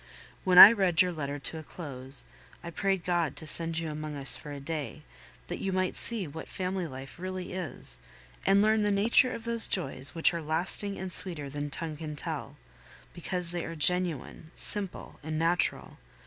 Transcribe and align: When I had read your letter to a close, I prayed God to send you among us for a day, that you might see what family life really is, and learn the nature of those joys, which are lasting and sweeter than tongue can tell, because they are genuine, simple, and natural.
When 0.43 0.57
I 0.57 0.69
had 0.69 0.79
read 0.79 1.01
your 1.03 1.11
letter 1.11 1.37
to 1.37 1.59
a 1.59 1.63
close, 1.63 2.25
I 2.63 2.71
prayed 2.71 3.05
God 3.05 3.35
to 3.35 3.45
send 3.45 3.77
you 3.77 3.91
among 3.91 4.15
us 4.15 4.35
for 4.35 4.51
a 4.51 4.59
day, 4.59 5.03
that 5.45 5.61
you 5.61 5.71
might 5.71 5.95
see 5.95 6.25
what 6.27 6.47
family 6.49 6.87
life 6.87 7.19
really 7.19 7.53
is, 7.53 7.99
and 8.43 8.63
learn 8.63 8.81
the 8.81 8.89
nature 8.89 9.31
of 9.31 9.43
those 9.43 9.67
joys, 9.67 10.15
which 10.15 10.33
are 10.33 10.41
lasting 10.41 10.97
and 10.97 11.13
sweeter 11.13 11.51
than 11.51 11.69
tongue 11.69 11.97
can 11.97 12.15
tell, 12.15 12.57
because 13.13 13.51
they 13.51 13.63
are 13.63 13.75
genuine, 13.75 14.49
simple, 14.55 15.19
and 15.21 15.37
natural. 15.37 15.99